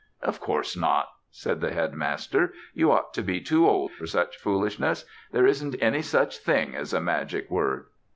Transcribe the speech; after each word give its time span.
"Of 0.23 0.39
course 0.39 0.75
not," 0.75 1.09
said 1.29 1.61
the 1.61 1.71
Headmaster, 1.75 2.55
"you 2.73 2.91
ought 2.91 3.13
to 3.13 3.21
be 3.21 3.39
too 3.39 3.69
old 3.69 3.91
for 3.91 4.07
such 4.07 4.35
foolishness. 4.39 5.05
There 5.31 5.45
isn't 5.45 5.75
any 5.79 6.01
such 6.01 6.39
thing 6.39 6.73
as 6.75 6.91
a 6.91 6.99
magic 6.99 7.51
word." 7.51 7.85